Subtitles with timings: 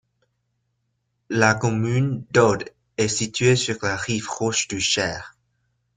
[1.29, 2.67] La commune d'Audes
[2.97, 5.37] est située sur la rive gauche du Cher.